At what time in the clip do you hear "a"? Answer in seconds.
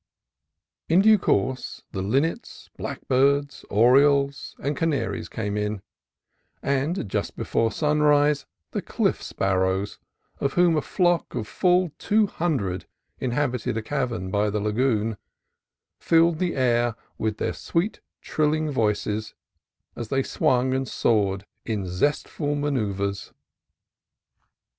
10.75-10.81, 13.77-13.83